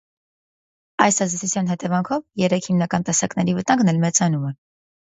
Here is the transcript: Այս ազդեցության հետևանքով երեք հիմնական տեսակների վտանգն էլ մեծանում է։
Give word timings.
Այս 1.05 1.19
ազդեցության 1.25 1.69
հետևանքով 1.73 2.25
երեք 2.47 2.73
հիմնական 2.73 3.09
տեսակների 3.13 3.57
վտանգն 3.63 3.97
էլ 3.97 4.05
մեծանում 4.09 4.53
է։ 4.55 4.61